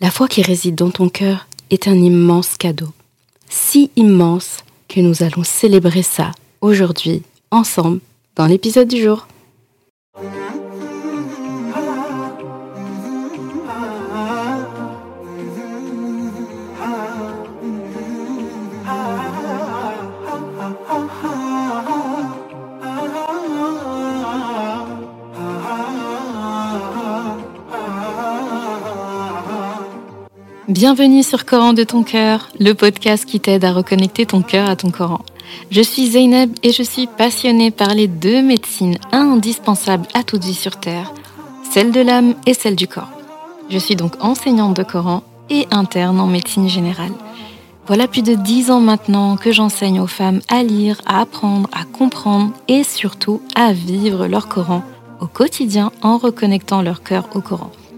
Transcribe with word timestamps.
La 0.00 0.12
foi 0.12 0.28
qui 0.28 0.42
réside 0.42 0.76
dans 0.76 0.90
ton 0.90 1.08
cœur 1.08 1.48
est 1.70 1.88
un 1.88 1.96
immense 1.96 2.56
cadeau, 2.56 2.92
si 3.48 3.90
immense 3.96 4.58
que 4.86 5.00
nous 5.00 5.24
allons 5.24 5.42
célébrer 5.42 6.04
ça 6.04 6.30
aujourd'hui 6.60 7.22
ensemble 7.50 7.98
dans 8.36 8.46
l'épisode 8.46 8.86
du 8.86 9.02
jour. 9.02 9.26
Bienvenue 30.78 31.24
sur 31.24 31.44
Coran 31.44 31.72
de 31.72 31.82
ton 31.82 32.04
cœur, 32.04 32.50
le 32.60 32.72
podcast 32.72 33.24
qui 33.24 33.40
t'aide 33.40 33.64
à 33.64 33.72
reconnecter 33.72 34.26
ton 34.26 34.42
cœur 34.42 34.70
à 34.70 34.76
ton 34.76 34.92
Coran. 34.92 35.22
Je 35.72 35.82
suis 35.82 36.06
Zeynep 36.06 36.50
et 36.62 36.70
je 36.70 36.84
suis 36.84 37.08
passionnée 37.08 37.72
par 37.72 37.94
les 37.94 38.06
deux 38.06 38.42
médecines 38.42 38.96
indispensables 39.10 40.06
à 40.14 40.22
toute 40.22 40.44
vie 40.44 40.54
sur 40.54 40.78
Terre, 40.78 41.12
celle 41.68 41.90
de 41.90 41.98
l'âme 42.00 42.36
et 42.46 42.54
celle 42.54 42.76
du 42.76 42.86
corps. 42.86 43.10
Je 43.68 43.78
suis 43.78 43.96
donc 43.96 44.22
enseignante 44.22 44.76
de 44.76 44.84
Coran 44.84 45.24
et 45.50 45.66
interne 45.72 46.20
en 46.20 46.28
médecine 46.28 46.68
générale. 46.68 47.10
Voilà 47.88 48.06
plus 48.06 48.22
de 48.22 48.34
dix 48.34 48.70
ans 48.70 48.80
maintenant 48.80 49.36
que 49.36 49.50
j'enseigne 49.50 49.98
aux 49.98 50.06
femmes 50.06 50.42
à 50.48 50.62
lire, 50.62 51.00
à 51.06 51.22
apprendre, 51.22 51.68
à 51.72 51.86
comprendre 51.86 52.52
et 52.68 52.84
surtout 52.84 53.42
à 53.56 53.72
vivre 53.72 54.28
leur 54.28 54.46
Coran 54.46 54.84
au 55.20 55.26
quotidien 55.26 55.90
en 56.02 56.18
reconnectant 56.18 56.82
leur 56.82 57.02
cœur 57.02 57.28
au 57.34 57.40
Coran. 57.40 57.72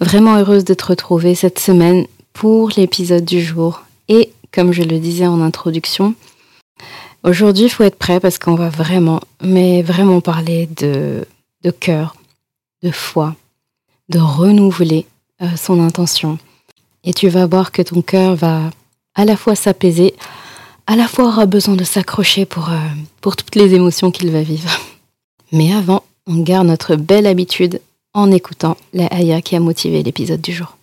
Vraiment 0.00 0.36
heureuse 0.36 0.64
de 0.64 0.74
te 0.74 0.86
retrouver 0.86 1.34
cette 1.34 1.58
semaine 1.58 2.06
pour 2.32 2.70
l'épisode 2.76 3.24
du 3.24 3.40
jour. 3.40 3.82
Et 4.08 4.32
comme 4.52 4.72
je 4.72 4.82
le 4.82 4.98
disais 4.98 5.26
en 5.26 5.40
introduction, 5.40 6.14
aujourd'hui 7.24 7.64
il 7.64 7.70
faut 7.70 7.82
être 7.82 7.98
prêt 7.98 8.20
parce 8.20 8.38
qu'on 8.38 8.54
va 8.54 8.68
vraiment, 8.68 9.20
mais 9.42 9.82
vraiment 9.82 10.20
parler 10.20 10.68
de, 10.76 11.26
de 11.64 11.70
cœur, 11.70 12.14
de 12.82 12.92
foi, 12.92 13.34
de 14.08 14.20
renouveler 14.20 15.06
euh, 15.42 15.48
son 15.56 15.80
intention. 15.80 16.38
Et 17.02 17.12
tu 17.12 17.28
vas 17.28 17.46
voir 17.46 17.72
que 17.72 17.82
ton 17.82 18.00
cœur 18.00 18.36
va 18.36 18.70
à 19.16 19.24
la 19.24 19.36
fois 19.36 19.56
s'apaiser, 19.56 20.14
à 20.86 20.94
la 20.94 21.08
fois 21.08 21.26
aura 21.26 21.46
besoin 21.46 21.74
de 21.74 21.84
s'accrocher 21.84 22.46
pour, 22.46 22.70
euh, 22.70 22.78
pour 23.20 23.34
toutes 23.34 23.56
les 23.56 23.74
émotions 23.74 24.12
qu'il 24.12 24.30
va 24.30 24.42
vivre. 24.42 24.70
Mais 25.52 25.72
avant, 25.72 26.04
on 26.28 26.36
garde 26.36 26.68
notre 26.68 26.94
belle 26.94 27.26
habitude 27.26 27.80
en 28.13 28.31
écoutant 28.31 28.77
la 28.93 29.07
ayah 29.13 29.41
qui 29.41 29.55
a 29.55 29.59
motivé 29.59 30.03
l'épisode 30.03 30.41
du 30.41 30.53
jour. 30.53 30.77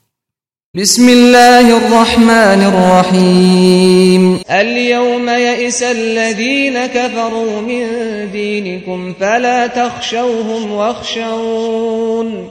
بسم 0.74 1.08
الله 1.08 1.76
الرحمن 1.76 2.60
الرحيم 2.62 4.40
اليوم 4.50 5.28
يئس 5.28 5.82
الذين 5.82 6.86
كفروا 6.86 7.60
من 7.60 7.84
دينكم 8.32 9.14
فلا 9.20 9.66
تخشوهم 9.66 10.70
واخشون 10.72 12.48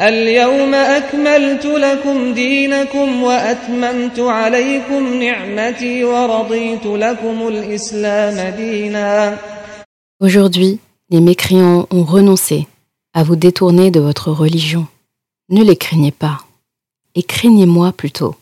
اليوم 0.00 0.74
أكملت 0.74 1.66
لكم 1.66 2.34
دينكم 2.34 3.22
وأتممت 3.22 4.20
عليكم 4.20 5.22
نعمتي 5.22 6.04
ورضيت 6.04 6.86
لكم 6.86 7.48
الإسلام 7.48 8.54
دينا 8.56 9.36
Aujourd'hui, 10.20 10.78
les 11.10 11.20
mécréants 11.20 11.86
ont 11.90 12.04
renoncé 12.04 12.66
à 13.17 13.23
vous 13.23 13.35
détourner 13.35 13.89
de 13.89 13.99
votre 13.99 14.31
religion. 14.31 14.85
Ne 15.49 15.63
les 15.63 15.75
craignez 15.75 16.11
pas, 16.11 16.45
et 17.15 17.23
craignez-moi 17.23 17.91
plutôt. 17.91 18.35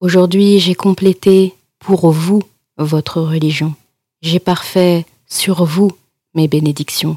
Aujourd'hui, 0.00 0.60
j'ai 0.60 0.76
complété 0.76 1.52
pour 1.80 2.12
vous 2.12 2.40
votre 2.76 3.20
religion. 3.20 3.74
J'ai 4.22 4.38
parfait 4.38 5.04
sur 5.26 5.64
vous 5.64 5.90
mes 6.34 6.46
bénédictions, 6.46 7.16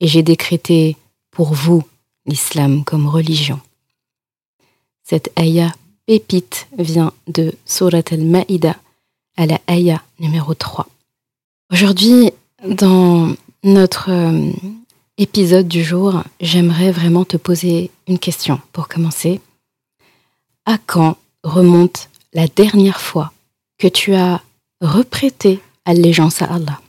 et 0.00 0.08
j'ai 0.08 0.22
décrété 0.22 0.98
pour 1.30 1.54
vous 1.54 1.84
l'islam 2.26 2.84
comme 2.84 3.06
religion. 3.06 3.58
Cette 5.02 5.32
ayah 5.38 5.72
pépite 6.04 6.68
vient 6.76 7.14
de 7.28 7.54
Surat 7.64 8.02
al-Ma'ida 8.10 8.76
à 9.38 9.46
la 9.46 9.58
ayah 9.70 10.02
numéro 10.18 10.52
3. 10.52 10.86
Aujourd'hui, 11.72 12.30
dans 12.62 13.34
notre 13.64 14.10
euh, 14.10 14.52
épisode 15.20 15.68
du 15.68 15.84
jour, 15.84 16.24
j'aimerais 16.40 16.90
vraiment 16.90 17.26
te 17.26 17.36
poser 17.36 17.90
une 18.08 18.18
question 18.18 18.58
pour 18.72 18.88
commencer. 18.88 19.42
À 20.64 20.78
quand 20.78 21.18
remonte 21.44 22.08
la 22.32 22.48
dernière 22.48 23.02
fois 23.02 23.30
que 23.78 23.86
tu 23.86 24.14
as 24.14 24.40
reprêté 24.80 25.60
allégeance 25.84 26.40
à 26.40 26.46
Allah? 26.46 26.80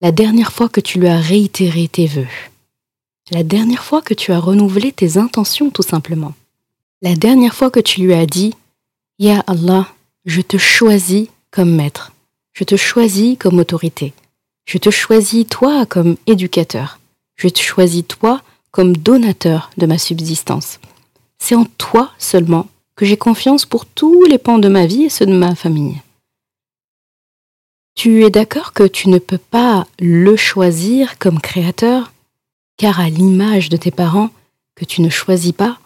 La 0.00 0.10
dernière 0.10 0.52
fois 0.52 0.70
que 0.70 0.80
tu 0.80 0.98
lui 0.98 1.08
as 1.08 1.20
réitéré 1.20 1.86
tes 1.86 2.06
vœux? 2.06 2.26
La 3.30 3.42
dernière 3.42 3.84
fois 3.84 4.00
que 4.00 4.14
tu 4.14 4.32
as 4.32 4.40
renouvelé 4.40 4.90
tes 4.90 5.18
intentions 5.18 5.68
tout 5.68 5.82
simplement? 5.82 6.32
La 7.02 7.14
dernière 7.14 7.54
fois 7.54 7.70
que 7.70 7.80
tu 7.80 8.00
lui 8.00 8.14
as 8.14 8.24
dit 8.24 8.54
Ya 9.18 9.44
Allah, 9.46 9.86
je 10.24 10.40
te 10.40 10.56
choisis 10.56 11.28
comme 11.50 11.74
maître, 11.74 12.12
je 12.54 12.64
te 12.64 12.76
choisis 12.76 13.36
comme 13.38 13.58
autorité, 13.58 14.14
je 14.64 14.78
te 14.78 14.88
choisis 14.88 15.46
toi 15.46 15.84
comme 15.84 16.16
éducateur 16.26 16.99
je 17.40 17.48
te 17.48 17.58
choisis 17.58 18.04
toi 18.06 18.42
comme 18.70 18.96
donateur 18.96 19.70
de 19.78 19.86
ma 19.86 19.96
subsistance. 19.96 20.78
C'est 21.38 21.54
en 21.54 21.64
toi 21.78 22.10
seulement 22.18 22.68
que 22.96 23.06
j'ai 23.06 23.16
confiance 23.16 23.64
pour 23.64 23.86
tous 23.86 24.24
les 24.24 24.36
pans 24.36 24.58
de 24.58 24.68
ma 24.68 24.86
vie 24.86 25.04
et 25.04 25.08
ceux 25.08 25.24
de 25.24 25.32
ma 25.32 25.54
famille. 25.54 26.02
Tu 27.94 28.24
es 28.24 28.30
d'accord 28.30 28.74
que 28.74 28.86
tu 28.86 29.08
ne 29.08 29.18
peux 29.18 29.38
pas 29.38 29.86
le 29.98 30.36
choisir 30.36 31.18
comme 31.18 31.40
créateur, 31.40 32.12
car 32.76 33.00
à 33.00 33.08
l'image 33.08 33.70
de 33.70 33.78
tes 33.78 33.90
parents 33.90 34.30
que 34.74 34.84
tu 34.84 35.00
ne 35.00 35.08
choisis 35.08 35.52
pas, 35.52 35.78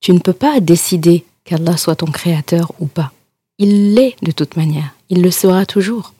tu 0.00 0.12
ne 0.12 0.20
peux 0.20 0.32
pas 0.32 0.60
décider 0.60 1.24
qu'Allah 1.44 1.76
soit 1.76 1.96
ton 1.96 2.06
créateur 2.06 2.72
ou 2.78 2.86
pas. 2.86 3.12
Il 3.58 3.94
l'est 3.94 4.16
de 4.22 4.30
toute 4.30 4.56
manière, 4.56 4.94
il 5.10 5.22
le 5.22 5.30
sera 5.32 5.66
toujours. 5.66 6.14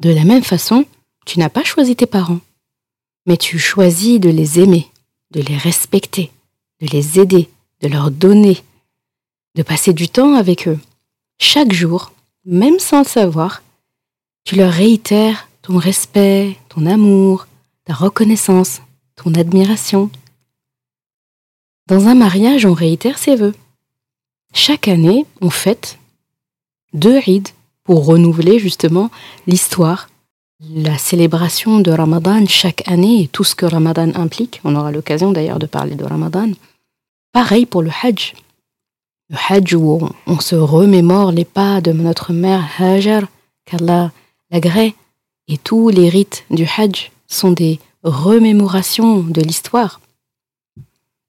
De 0.00 0.10
la 0.10 0.24
même 0.24 0.44
façon, 0.44 0.84
tu 1.24 1.38
n'as 1.40 1.48
pas 1.48 1.64
choisi 1.64 1.96
tes 1.96 2.06
parents, 2.06 2.40
mais 3.26 3.36
tu 3.36 3.58
choisis 3.58 4.20
de 4.20 4.30
les 4.30 4.60
aimer, 4.60 4.88
de 5.32 5.40
les 5.40 5.56
respecter, 5.56 6.30
de 6.80 6.86
les 6.86 7.20
aider, 7.20 7.48
de 7.80 7.88
leur 7.88 8.10
donner, 8.10 8.62
de 9.54 9.62
passer 9.62 9.92
du 9.92 10.08
temps 10.08 10.34
avec 10.34 10.68
eux. 10.68 10.78
Chaque 11.38 11.72
jour, 11.72 12.12
même 12.44 12.78
sans 12.78 13.00
le 13.00 13.06
savoir, 13.06 13.62
tu 14.44 14.56
leur 14.56 14.72
réitères 14.72 15.48
ton 15.62 15.78
respect, 15.78 16.56
ton 16.68 16.86
amour, 16.86 17.48
ta 17.84 17.92
reconnaissance, 17.92 18.82
ton 19.16 19.34
admiration. 19.34 20.10
Dans 21.88 22.06
un 22.06 22.14
mariage, 22.14 22.64
on 22.66 22.72
réitère 22.72 23.18
ses 23.18 23.34
vœux. 23.34 23.54
Chaque 24.54 24.86
année, 24.86 25.26
on 25.40 25.50
fête 25.50 25.98
deux 26.92 27.18
rides 27.18 27.48
pour 27.82 28.06
renouveler 28.06 28.60
justement 28.60 29.10
l'histoire 29.48 30.08
la 30.60 30.96
célébration 30.96 31.80
de 31.80 31.90
Ramadan 31.90 32.46
chaque 32.46 32.88
année 32.88 33.22
et 33.22 33.28
tout 33.28 33.44
ce 33.44 33.54
que 33.54 33.66
Ramadan 33.66 34.14
implique, 34.14 34.60
on 34.64 34.74
aura 34.74 34.90
l'occasion 34.90 35.32
d'ailleurs 35.32 35.58
de 35.58 35.66
parler 35.66 35.94
de 35.94 36.04
Ramadan. 36.04 36.50
Pareil 37.32 37.66
pour 37.66 37.82
le 37.82 37.90
Hajj. 38.02 38.34
Le 39.28 39.36
Hajj 39.48 39.74
où 39.74 40.08
on, 40.26 40.40
se 40.40 40.54
remémore 40.54 41.32
les 41.32 41.44
pas 41.44 41.80
de 41.80 41.92
notre 41.92 42.32
mère 42.32 42.64
Hajar, 42.78 43.24
qu'Allah 43.64 44.12
l'agrée, 44.50 44.94
et 45.48 45.58
tous 45.58 45.90
les 45.90 46.08
rites 46.08 46.44
du 46.50 46.64
Hajj 46.64 47.10
sont 47.26 47.50
des 47.50 47.78
remémorations 48.02 49.18
de 49.18 49.42
l'histoire. 49.42 50.00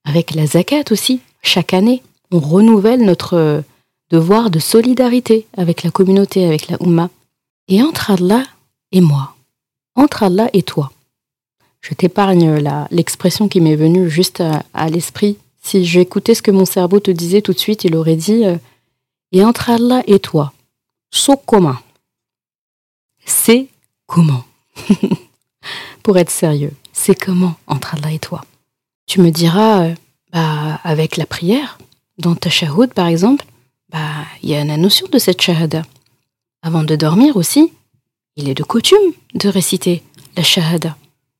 Avec 0.05 0.33
la 0.35 0.45
zakat 0.45 0.85
aussi, 0.91 1.19
chaque 1.41 1.73
année, 1.73 2.01
on 2.31 2.39
renouvelle 2.39 3.03
notre 3.03 3.63
devoir 4.09 4.49
de 4.49 4.59
solidarité 4.59 5.47
avec 5.57 5.83
la 5.83 5.91
communauté, 5.91 6.45
avec 6.45 6.69
la 6.69 6.77
Ummah. 6.79 7.09
Et 7.67 7.81
entre 7.81 8.11
Allah 8.11 8.45
et 8.91 9.01
moi, 9.01 9.35
entre 9.95 10.23
Allah 10.23 10.49
et 10.53 10.63
toi. 10.63 10.91
Je 11.81 11.93
t'épargne 11.93 12.61
l'expression 12.91 13.47
qui 13.47 13.61
m'est 13.61 13.75
venue 13.75 14.09
juste 14.09 14.41
à, 14.73 14.89
l'esprit. 14.89 15.37
Si 15.61 15.85
j'écoutais 15.85 16.35
ce 16.35 16.41
que 16.41 16.51
mon 16.51 16.65
cerveau 16.65 16.99
te 16.99 17.11
disait 17.11 17.41
tout 17.41 17.53
de 17.53 17.59
suite, 17.59 17.83
il 17.83 17.95
aurait 17.95 18.15
dit 18.15 18.45
euh, 18.45 18.57
Et 19.31 19.43
entre 19.43 19.69
Allah 19.69 20.01
et 20.07 20.19
toi, 20.19 20.53
so 21.11 21.35
comment 21.35 21.77
C'est 23.25 23.67
comment? 24.05 24.43
Pour 26.03 26.17
être 26.17 26.29
sérieux, 26.29 26.73
c'est 26.93 27.15
comment 27.15 27.55
entre 27.67 27.95
Allah 27.95 28.11
et 28.11 28.19
toi? 28.19 28.43
Tu 29.05 29.21
me 29.21 29.29
diras, 29.29 29.83
euh, 29.83 29.95
bah, 30.31 30.79
avec 30.83 31.17
la 31.17 31.25
prière, 31.25 31.77
dans 32.17 32.35
ta 32.35 32.49
shahoud 32.49 32.93
par 32.93 33.07
exemple, 33.07 33.45
bah, 33.89 34.25
il 34.43 34.49
y 34.49 34.55
a 34.55 34.63
la 34.63 34.77
notion 34.77 35.07
de 35.11 35.19
cette 35.19 35.41
shahada. 35.41 35.83
Avant 36.61 36.83
de 36.83 36.95
dormir 36.95 37.37
aussi, 37.37 37.71
il 38.37 38.47
est 38.47 38.53
de 38.53 38.63
coutume 38.63 39.13
de 39.33 39.49
réciter 39.49 40.03
la 40.37 40.43
shahada. 40.43 40.95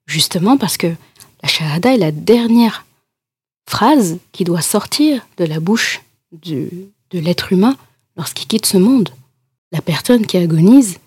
Justement 0.08 0.58
parce 0.58 0.78
que 0.78 0.94
la 1.44 1.48
shahada 1.48 1.94
est 1.94 1.98
la 1.98 2.12
dernière 2.12 2.86
phrase 3.70 4.18
qui 4.32 4.44
doit 4.44 4.62
sortir 4.62 5.26
de 5.38 5.46
la 5.46 5.60
bouche 5.60 6.02
de 6.32 6.90
l'être 7.14 7.54
humain 7.54 7.78
lorsqu'il 8.18 8.48
quitte 8.48 8.66
ce 8.66 8.78
monde. 8.78 9.10
La 9.72 9.82
personne 9.82 10.26
qui 10.26 10.38
agonise, 10.38 10.98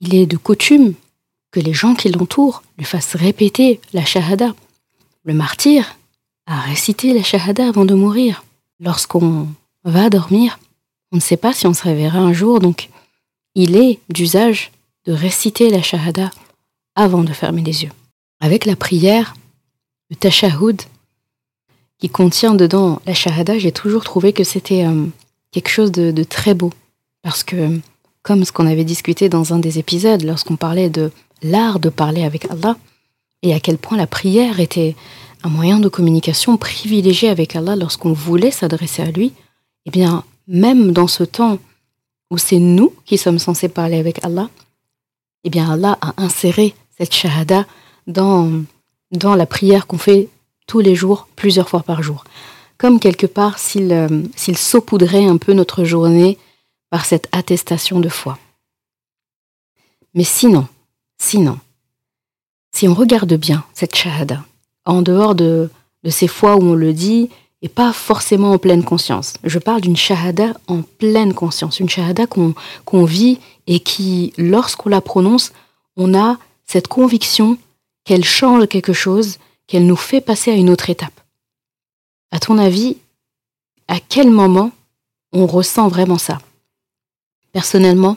il 0.00 0.14
est 0.14 0.26
de 0.26 0.36
coutume 0.36 0.94
que 1.50 1.60
les 1.60 1.72
gens 1.72 1.94
qui 1.94 2.10
l'entourent 2.10 2.62
lui 2.78 2.84
fassent 2.84 3.16
répéter 3.16 3.80
la 3.92 4.04
shahada. 4.04 4.54
Le 5.24 5.34
martyr 5.34 5.96
a 6.46 6.60
récité 6.60 7.14
la 7.14 7.22
shahada 7.22 7.68
avant 7.68 7.84
de 7.84 7.94
mourir. 7.94 8.44
Lorsqu'on 8.78 9.48
va 9.84 10.10
dormir, 10.10 10.58
on 11.12 11.16
ne 11.16 11.20
sait 11.20 11.36
pas 11.36 11.52
si 11.52 11.66
on 11.66 11.74
se 11.74 11.82
réveillera 11.82 12.18
un 12.18 12.32
jour, 12.32 12.60
donc 12.60 12.88
il 13.54 13.76
est 13.76 14.00
d'usage 14.08 14.70
de 15.06 15.12
réciter 15.12 15.70
la 15.70 15.82
shahada 15.82 16.30
avant 16.94 17.24
de 17.24 17.32
fermer 17.32 17.62
les 17.62 17.84
yeux. 17.84 17.92
Avec 18.40 18.66
la 18.66 18.76
prière, 18.76 19.34
le 20.10 20.16
tashahhud, 20.16 20.82
qui 21.98 22.08
contient 22.08 22.54
dedans 22.54 23.00
la 23.06 23.14
shahada, 23.14 23.58
j'ai 23.58 23.72
toujours 23.72 24.04
trouvé 24.04 24.32
que 24.32 24.44
c'était 24.44 24.84
euh, 24.86 25.06
quelque 25.52 25.68
chose 25.68 25.92
de, 25.92 26.22
très 26.24 26.54
beau. 26.54 26.72
Parce 27.22 27.44
que, 27.44 27.78
comme 28.22 28.44
ce 28.44 28.52
qu'on 28.52 28.66
avait 28.66 28.84
discuté 28.84 29.28
dans 29.28 29.52
un 29.52 29.58
des 29.58 29.78
épisodes, 29.78 30.22
lorsqu'on 30.22 30.56
parlait 30.56 30.88
de 30.88 31.10
l'art 31.42 31.78
de 31.78 31.90
parler 31.90 32.24
avec 32.24 32.50
Allah, 32.50 32.76
et 33.42 33.54
à 33.54 33.60
quel 33.60 33.78
point 33.78 33.98
la 33.98 34.06
prière 34.06 34.60
était 34.60 34.96
un 35.42 35.48
moyen 35.48 35.78
de 35.78 35.88
communication 35.88 36.56
privilégié 36.56 37.28
avec 37.28 37.56
Allah 37.56 37.76
lorsqu'on 37.76 38.12
voulait 38.12 38.50
s'adresser 38.50 39.02
à 39.02 39.10
lui, 39.10 39.32
eh 39.86 39.90
bien, 39.90 40.24
même 40.46 40.92
dans 40.92 41.06
ce 41.06 41.24
temps 41.24 41.58
où 42.30 42.38
c'est 42.38 42.58
nous 42.58 42.94
qui 43.04 43.18
sommes 43.18 43.38
censés 43.38 43.68
parler 43.68 43.98
avec 43.98 44.24
Allah, 44.24 44.48
eh 45.44 45.50
bien, 45.50 45.70
Allah 45.70 45.98
a 46.00 46.14
inséré 46.18 46.74
cette 46.96 47.14
shahada 47.14 47.66
dans, 48.06 48.62
dans 49.10 49.34
la 49.34 49.46
prière 49.46 49.86
qu'on 49.86 49.98
fait 49.98 50.28
tous 50.66 50.80
les 50.80 50.94
jours, 50.94 51.28
plusieurs 51.36 51.68
fois 51.68 51.82
par 51.82 52.02
jour. 52.02 52.24
Comme 52.78 53.00
quelque 53.00 53.26
part 53.26 53.58
s'il 53.58 53.92
euh, 53.92 54.22
s'il 54.36 54.56
saupoudrait 54.56 55.26
un 55.26 55.36
peu 55.36 55.52
notre 55.52 55.84
journée 55.84 56.38
par 56.90 57.04
cette 57.04 57.28
attestation 57.32 58.00
de 58.00 58.08
foi. 58.08 58.38
Mais 60.14 60.24
sinon, 60.24 60.66
sinon, 61.18 61.58
si 62.74 62.88
on 62.88 62.94
regarde 62.94 63.34
bien 63.34 63.64
cette 63.74 63.94
shahada, 63.94 64.44
en 64.84 65.02
dehors 65.02 65.34
de, 65.34 65.70
de 66.04 66.10
ces 66.10 66.28
fois 66.28 66.56
où 66.56 66.62
on 66.62 66.74
le 66.74 66.92
dit, 66.92 67.30
et 67.62 67.68
pas 67.68 67.92
forcément 67.92 68.52
en 68.52 68.58
pleine 68.58 68.84
conscience. 68.84 69.34
Je 69.44 69.58
parle 69.58 69.82
d'une 69.82 69.96
shahada 69.96 70.54
en 70.66 70.82
pleine 70.82 71.34
conscience, 71.34 71.80
une 71.80 71.90
shahada 71.90 72.26
qu'on 72.26 73.04
vit 73.04 73.38
et 73.70 73.78
qui, 73.78 74.32
lorsqu'on 74.36 74.88
la 74.88 75.00
prononce, 75.00 75.52
on 75.96 76.12
a 76.12 76.38
cette 76.66 76.88
conviction 76.88 77.56
qu'elle 78.04 78.24
change 78.24 78.66
quelque 78.66 78.92
chose, 78.92 79.38
qu'elle 79.68 79.86
nous 79.86 79.94
fait 79.94 80.20
passer 80.20 80.50
à 80.50 80.56
une 80.56 80.70
autre 80.70 80.90
étape. 80.90 81.18
À 82.32 82.40
ton 82.40 82.58
avis, 82.58 82.96
à 83.86 84.00
quel 84.00 84.28
moment 84.28 84.72
on 85.32 85.46
ressent 85.46 85.86
vraiment 85.86 86.18
ça? 86.18 86.40
Personnellement, 87.52 88.16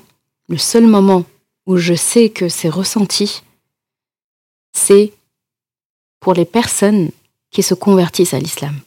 le 0.49 0.57
seul 0.57 0.87
moment 0.87 1.23
où 1.67 1.77
je 1.77 1.93
sais 1.93 2.31
que 2.31 2.49
c'est 2.49 2.69
ressenti, 2.69 3.43
c'est 4.71 5.13
pour 6.19 6.33
les 6.33 6.45
personnes 6.45 7.11
qui 7.51 7.61
se 7.61 7.75
convertissent 7.75 8.33
à 8.33 8.39
l'islam. 8.39 8.79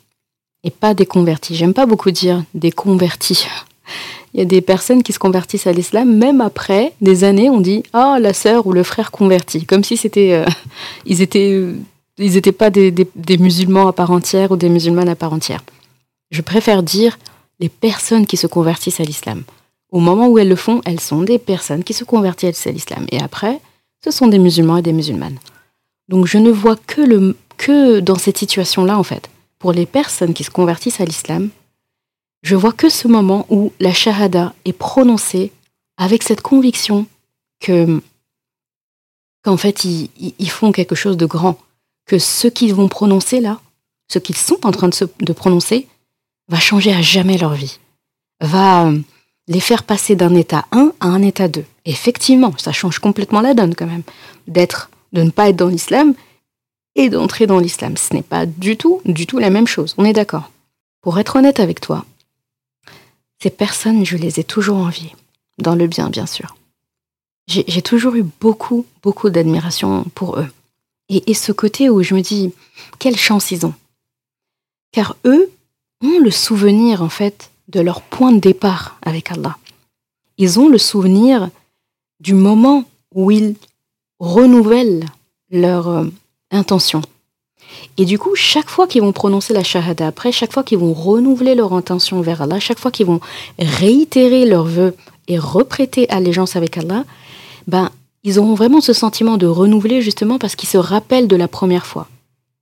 Et 0.64 0.72
pas 0.72 0.94
des 0.94 1.06
convertis. 1.06 1.54
J'aime 1.54 1.74
pas 1.74 1.86
beaucoup 1.86 2.10
dire 2.10 2.42
des 2.54 2.72
convertis. 2.72 3.46
Il 4.34 4.40
y 4.40 4.42
a 4.42 4.46
des 4.46 4.60
personnes 4.60 5.02
qui 5.02 5.12
se 5.12 5.18
convertissent 5.18 5.66
à 5.66 5.72
l'islam, 5.72 6.14
même 6.14 6.40
après 6.40 6.92
des 7.00 7.24
années, 7.24 7.48
on 7.50 7.60
dit 7.60 7.82
ah 7.92 8.18
la 8.20 8.34
sœur 8.34 8.66
ou 8.66 8.72
le 8.72 8.82
frère 8.82 9.10
converti, 9.10 9.64
comme 9.64 9.84
si 9.84 9.96
c'était 9.96 10.32
euh, 10.32 10.44
ils 11.06 11.22
étaient 11.22 11.62
ils 12.18 12.32
n'étaient 12.32 12.52
pas 12.52 12.70
des, 12.70 12.90
des, 12.90 13.38
musulmans 13.38 13.88
à 13.88 13.92
part 13.92 14.10
entière 14.10 14.50
ou 14.50 14.56
des 14.56 14.70
musulmanes 14.70 15.08
à 15.08 15.16
part 15.16 15.34
entière. 15.34 15.62
Je 16.30 16.40
préfère 16.40 16.82
dire 16.82 17.18
les 17.60 17.68
personnes 17.68 18.26
qui 18.26 18.36
se 18.36 18.46
convertissent 18.46 19.00
à 19.00 19.04
l'islam. 19.04 19.42
Au 19.90 20.00
moment 20.00 20.28
où 20.28 20.38
elles 20.38 20.48
le 20.48 20.56
font, 20.56 20.80
elles 20.84 21.00
sont 21.00 21.22
des 21.22 21.38
personnes 21.38 21.84
qui 21.84 21.92
se 21.92 22.04
convertissent 22.04 22.66
à 22.66 22.70
l'islam. 22.70 23.06
Et 23.12 23.20
après, 23.20 23.60
ce 24.04 24.10
sont 24.10 24.28
des 24.28 24.38
musulmans 24.38 24.78
et 24.78 24.82
des 24.82 24.92
musulmanes. 24.92 25.38
Donc 26.08 26.26
je 26.26 26.38
ne 26.38 26.50
vois 26.50 26.76
que, 26.76 27.00
le, 27.00 27.36
que 27.56 28.00
dans 28.00 28.16
cette 28.16 28.38
situation-là, 28.38 28.98
en 28.98 29.02
fait, 29.02 29.28
pour 29.58 29.72
les 29.72 29.86
personnes 29.86 30.34
qui 30.34 30.44
se 30.44 30.50
convertissent 30.50 31.00
à 31.00 31.04
l'islam, 31.04 31.50
je 32.42 32.54
vois 32.54 32.72
que 32.72 32.88
ce 32.88 33.08
moment 33.08 33.46
où 33.50 33.72
la 33.80 33.92
shahada 33.92 34.54
est 34.64 34.72
prononcée 34.72 35.52
avec 35.96 36.22
cette 36.22 36.42
conviction 36.42 37.06
que 37.60 38.00
qu'en 39.42 39.56
fait 39.56 39.84
ils, 39.84 40.50
font 40.50 40.72
quelque 40.72 40.96
chose 40.96 41.16
de 41.16 41.26
grand, 41.26 41.58
que 42.04 42.18
ce 42.18 42.48
qu'ils 42.48 42.74
vont 42.74 42.88
prononcer 42.88 43.40
là, 43.40 43.60
ce 44.08 44.18
qu'ils 44.18 44.36
sont 44.36 44.66
en 44.66 44.72
train 44.72 44.88
de, 44.88 45.32
prononcer, 45.32 45.86
va 46.48 46.58
changer 46.58 46.92
à 46.92 47.00
jamais 47.00 47.38
leur 47.38 47.54
vie, 47.54 47.78
va 48.40 48.86
euh, 48.86 48.98
les 49.46 49.60
faire 49.60 49.84
passer 49.84 50.16
d'un 50.16 50.34
état 50.34 50.66
1 50.72 50.92
à 50.98 51.06
un 51.06 51.22
état 51.22 51.46
2. 51.46 51.64
Effectivement, 51.84 52.52
ça 52.58 52.72
change 52.72 52.98
complètement 52.98 53.40
la 53.40 53.54
donne 53.54 53.76
quand 53.76 53.86
même, 53.86 54.02
d'être, 54.48 54.90
de 55.12 55.22
ne 55.22 55.30
pas 55.30 55.48
être 55.48 55.56
dans 55.56 55.68
l'islam 55.68 56.14
et 56.96 57.08
d'entrer 57.08 57.46
dans 57.46 57.60
l'islam. 57.60 57.96
Ce 57.96 58.14
n'est 58.14 58.22
pas 58.22 58.46
du 58.46 58.76
tout, 58.76 59.00
du 59.04 59.26
tout 59.26 59.38
la 59.38 59.50
même 59.50 59.68
chose. 59.68 59.94
On 59.96 60.04
est 60.04 60.12
d'accord? 60.12 60.50
Pour 61.02 61.20
être 61.20 61.36
honnête 61.36 61.60
avec 61.60 61.80
toi, 61.80 62.04
ces 63.42 63.50
personnes, 63.50 64.04
je 64.04 64.16
les 64.16 64.40
ai 64.40 64.44
toujours 64.44 64.78
enviées. 64.78 65.14
Dans 65.58 65.74
le 65.74 65.86
bien, 65.86 66.10
bien 66.10 66.26
sûr. 66.26 66.56
J'ai 67.46 67.82
toujours 67.82 68.16
eu 68.16 68.24
beaucoup, 68.40 68.84
beaucoup 69.02 69.30
d'admiration 69.30 70.04
pour 70.14 70.38
eux. 70.38 70.48
Et, 71.08 71.34
ce 71.34 71.52
côté 71.52 71.88
où 71.88 72.02
je 72.02 72.14
me 72.14 72.20
dis, 72.20 72.52
quelle 72.98 73.16
chance 73.16 73.52
ils 73.52 73.64
ont. 73.64 73.74
Car 74.90 75.16
eux 75.24 75.52
ont 76.02 76.18
le 76.18 76.32
souvenir, 76.32 77.02
en 77.02 77.08
fait, 77.08 77.50
de 77.68 77.80
leur 77.80 78.02
point 78.02 78.32
de 78.32 78.40
départ 78.40 78.98
avec 79.02 79.30
Allah. 79.30 79.56
Ils 80.38 80.58
ont 80.58 80.68
le 80.68 80.78
souvenir 80.78 81.48
du 82.18 82.34
moment 82.34 82.84
où 83.14 83.30
ils 83.30 83.54
renouvellent 84.18 85.06
leur 85.50 85.88
euh, 85.88 86.06
intention. 86.50 87.02
Et 87.98 88.04
du 88.04 88.18
coup, 88.18 88.34
chaque 88.34 88.68
fois 88.68 88.86
qu'ils 88.86 89.02
vont 89.02 89.12
prononcer 89.12 89.54
la 89.54 89.62
shahada 89.62 90.06
après, 90.06 90.32
chaque 90.32 90.52
fois 90.52 90.62
qu'ils 90.62 90.78
vont 90.78 90.92
renouveler 90.92 91.54
leur 91.54 91.72
intention 91.72 92.20
vers 92.20 92.42
Allah, 92.42 92.60
chaque 92.60 92.78
fois 92.78 92.90
qu'ils 92.90 93.06
vont 93.06 93.20
réitérer 93.58 94.44
leurs 94.44 94.66
vœux 94.66 94.94
et 95.28 95.38
reprêter 95.38 96.08
allégeance 96.10 96.56
avec 96.56 96.76
Allah, 96.76 97.04
ben, 97.66 97.90
ils 98.22 98.38
auront 98.38 98.54
vraiment 98.54 98.80
ce 98.80 98.92
sentiment 98.92 99.36
de 99.36 99.46
renouveler 99.46 100.02
justement 100.02 100.38
parce 100.38 100.56
qu'ils 100.56 100.68
se 100.68 100.78
rappellent 100.78 101.28
de 101.28 101.36
la 101.36 101.48
première 101.48 101.86
fois. 101.86 102.08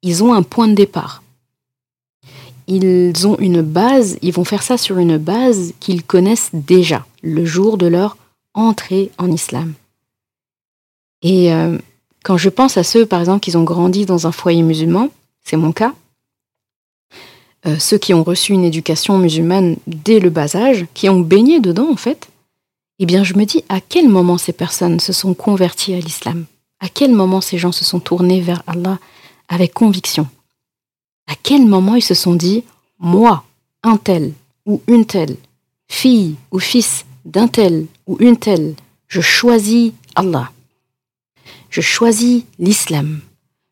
Ils 0.03 0.23
ont 0.23 0.35
un 0.35 0.43
point 0.43 0.69
de 0.69 0.75
départ. 0.75 1.23
Ils 2.67 3.27
ont 3.27 3.37
une 3.39 3.61
base, 3.61 4.19
ils 4.23 4.33
vont 4.33 4.45
faire 4.45 4.63
ça 4.63 4.79
sur 4.79 4.99
une 4.99 5.19
base 5.19 5.73
qu'ils 5.81 6.03
connaissent 6.03 6.51
déjà, 6.53 7.05
le 7.23 7.45
jour 7.45 7.77
de 7.77 7.87
leur 7.87 8.17
entrée 8.55 9.11
en 9.19 9.31
islam. 9.31 9.75
Et 11.23 11.53
euh, 11.53 11.79
quand 12.25 12.39
je 12.39 12.49
pense 12.49 12.77
à 12.79 12.83
ceux, 12.83 13.07
par 13.07 13.21
exemple, 13.21 13.41
qui 13.41 13.55
ont 13.57 13.63
grandi 13.63 14.07
dans 14.07 14.27
un 14.27 14.33
foyer 14.33 14.63
musulman, 14.63 15.11
c'est 15.45 15.59
mon 15.59 15.73
cas, 15.73 15.93
euh, 17.67 17.79
ceux 17.79 17.99
qui 17.99 18.15
ont 18.15 18.25
reçu 18.25 18.53
une 18.55 18.65
éducation 18.65 19.19
musulmane 19.19 19.77
dès 19.87 20.21
le 20.21 20.31
bas 20.31 20.57
âge, 20.57 20.87
qui 20.95 21.09
ont 21.09 21.21
baigné 21.21 21.61
dedans, 21.61 21.89
en 21.91 21.97
fait, 21.97 22.29
eh 22.99 23.07
bien, 23.07 23.25
je 23.25 23.35
me 23.35 23.45
dis 23.45 23.63
à 23.69 23.81
quel 23.81 24.09
moment 24.09 24.39
ces 24.39 24.55
personnes 24.55 25.01
se 25.01 25.13
sont 25.13 25.35
converties 25.35 25.95
à 25.95 26.01
l'islam? 26.01 26.47
À 26.81 26.89
quel 26.89 27.13
moment 27.13 27.43
ces 27.43 27.59
gens 27.59 27.73
se 27.73 27.85
sont 27.85 28.01
tournés 28.01 28.41
vers 28.41 28.63
Allah 28.67 28.99
avec 29.49 29.75
conviction? 29.75 30.27
À 31.27 31.35
quel 31.43 31.67
moment 31.67 31.95
ils 31.95 32.03
se 32.03 32.15
sont 32.15 32.35
dit, 32.35 32.65
moi, 32.99 33.45
un 33.83 33.99
tel 33.99 34.33
ou 34.65 34.81
une 34.87 35.05
telle, 35.05 35.37
fille 35.89 36.37
ou 36.51 36.59
fils 36.59 37.05
d'un 37.27 37.49
tel 37.49 37.87
ou 38.07 38.17
une 38.21 38.39
telle, 38.39 38.75
je 39.09 39.21
choisis 39.21 39.93
Allah? 40.15 40.51
Je 41.75 41.81
choisis 41.81 42.45
l'islam. 42.61 43.21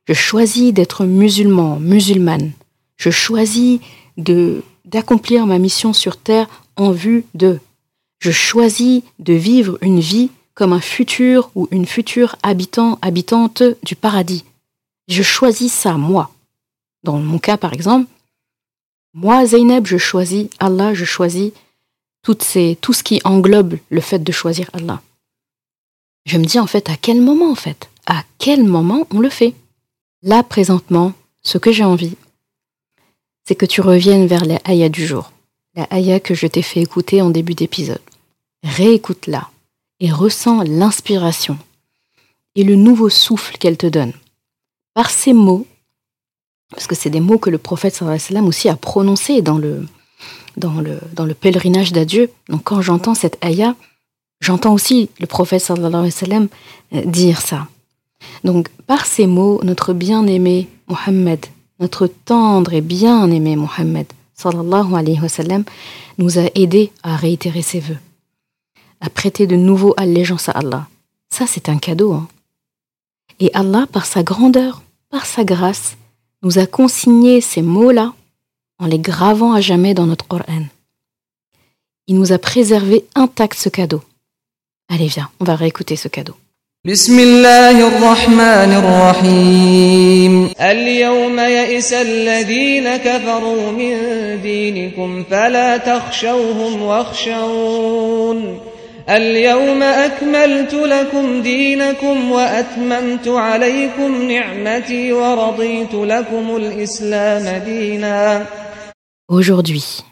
Je 0.08 0.12
choisis 0.12 0.72
d'être 0.72 1.04
musulman, 1.04 1.78
musulmane. 1.78 2.50
Je 2.96 3.10
choisis 3.10 3.78
d'accomplir 4.16 5.46
ma 5.46 5.60
mission 5.60 5.92
sur 5.92 6.16
terre 6.16 6.48
en 6.74 6.90
vue 6.90 7.24
de. 7.34 7.60
Je 8.18 8.32
choisis 8.32 9.02
de 9.20 9.34
vivre 9.34 9.78
une 9.82 10.00
vie 10.00 10.30
comme 10.54 10.72
un 10.72 10.80
futur 10.80 11.52
ou 11.54 11.68
une 11.70 11.86
future 11.86 12.34
habitant, 12.42 12.98
habitante 13.02 13.62
du 13.84 13.94
paradis. 13.94 14.44
Je 15.06 15.22
choisis 15.22 15.72
ça, 15.72 15.92
moi. 15.92 16.32
Dans 17.04 17.18
mon 17.18 17.38
cas, 17.38 17.56
par 17.56 17.72
exemple, 17.72 18.10
moi, 19.14 19.46
Zainab, 19.46 19.86
je 19.86 19.96
choisis 19.96 20.48
Allah, 20.58 20.92
je 20.92 21.04
choisis 21.04 21.52
tout 22.24 22.34
ce 22.40 23.02
qui 23.04 23.20
englobe 23.22 23.78
le 23.90 24.00
fait 24.00 24.24
de 24.24 24.32
choisir 24.32 24.68
Allah. 24.72 25.00
Je 26.26 26.36
me 26.38 26.44
dis 26.44 26.58
en 26.58 26.66
fait 26.66 26.88
à 26.90 26.96
quel 26.96 27.20
moment 27.20 27.52
en 27.52 27.56
fait 27.56 27.91
À 28.06 28.24
quel 28.38 28.64
moment 28.64 29.06
on 29.12 29.20
le 29.20 29.30
fait? 29.30 29.54
Là 30.22 30.42
présentement, 30.42 31.12
ce 31.42 31.58
que 31.58 31.72
j'ai 31.72 31.84
envie, 31.84 32.16
c'est 33.44 33.54
que 33.54 33.66
tu 33.66 33.80
reviennes 33.80 34.26
vers 34.26 34.44
les 34.44 34.58
ayats 34.64 34.88
du 34.88 35.06
jour, 35.06 35.32
la 35.74 35.86
ayah 35.92 36.20
que 36.20 36.34
je 36.34 36.46
t'ai 36.46 36.62
fait 36.62 36.80
écouter 36.80 37.22
en 37.22 37.30
début 37.30 37.54
d'épisode. 37.54 38.00
Réécoute-la 38.64 39.48
et 40.00 40.12
ressens 40.12 40.62
l'inspiration 40.62 41.58
et 42.54 42.64
le 42.64 42.76
nouveau 42.76 43.08
souffle 43.08 43.56
qu'elle 43.56 43.76
te 43.76 43.86
donne. 43.86 44.12
Par 44.94 45.10
ces 45.10 45.32
mots, 45.32 45.66
parce 46.70 46.86
que 46.86 46.94
c'est 46.94 47.10
des 47.10 47.20
mots 47.20 47.38
que 47.38 47.50
le 47.50 47.58
prophète 47.58 47.94
sallam 47.94 48.46
aussi 48.46 48.68
a 48.68 48.76
prononcés 48.76 49.42
dans 49.42 49.58
le, 49.58 49.86
pèlerinage 51.40 51.92
d'adieu. 51.92 52.30
Donc 52.48 52.64
quand 52.64 52.82
j'entends 52.82 53.14
cette 53.14 53.42
ayah, 53.44 53.74
j'entends 54.40 54.72
aussi 54.72 55.10
le 55.18 55.26
prophète 55.26 55.70
euh, 55.70 56.48
dire 57.04 57.40
ça. 57.40 57.68
Donc 58.44 58.68
par 58.86 59.06
ces 59.06 59.26
mots, 59.26 59.60
notre 59.62 59.92
bien-aimé 59.92 60.68
Mohammed, 60.88 61.46
notre 61.80 62.06
tendre 62.06 62.72
et 62.72 62.80
bien-aimé 62.80 63.56
Mohammed 63.56 64.06
sallallahu 64.34 64.94
alayhi 64.94 65.20
wa 65.20 65.28
sallam, 65.28 65.64
nous 66.18 66.38
a 66.38 66.44
aidés 66.54 66.92
à 67.02 67.16
réitérer 67.16 67.62
ses 67.62 67.80
vœux, 67.80 67.98
à 69.00 69.08
prêter 69.08 69.46
de 69.46 69.56
nouveau 69.56 69.94
allégeance 69.96 70.48
à 70.48 70.52
Allah. 70.52 70.88
Ça, 71.30 71.46
c'est 71.46 71.68
un 71.68 71.78
cadeau. 71.78 72.12
Hein. 72.12 72.28
Et 73.40 73.50
Allah, 73.54 73.86
par 73.90 74.06
sa 74.06 74.22
grandeur, 74.22 74.82
par 75.10 75.26
sa 75.26 75.44
grâce, 75.44 75.96
nous 76.42 76.58
a 76.58 76.66
consigné 76.66 77.40
ces 77.40 77.62
mots-là 77.62 78.12
en 78.78 78.86
les 78.86 78.98
gravant 78.98 79.52
à 79.52 79.60
jamais 79.60 79.94
dans 79.94 80.06
notre 80.06 80.26
Coran. 80.26 80.66
Il 82.08 82.18
nous 82.18 82.32
a 82.32 82.38
préservé 82.38 83.06
intact 83.14 83.58
ce 83.58 83.68
cadeau. 83.68 84.02
Allez, 84.88 85.06
viens, 85.06 85.30
on 85.40 85.44
va 85.44 85.54
réécouter 85.54 85.96
ce 85.96 86.08
cadeau. 86.08 86.34
بسم 86.86 87.18
الله 87.18 87.88
الرحمن 87.88 88.72
الرحيم 88.82 90.50
اليوم 90.60 91.38
يئس 91.38 91.92
الذين 91.92 92.96
كفروا 92.96 93.70
من 93.70 93.94
دينكم 94.42 95.24
فلا 95.30 95.76
تخشوهم 95.76 96.82
واخشون. 96.82 98.58
اليوم 99.08 99.82
أكملت 99.82 100.74
لكم 100.74 101.42
دينكم 101.42 102.32
وأتممت 102.32 103.28
عليكم 103.28 104.30
نعمتي 104.30 105.12
ورضيت 105.12 105.94
لكم 105.94 106.56
الإسلام 106.56 107.62
دينا. 107.64 108.46
Aujourd'hui, 109.28 110.02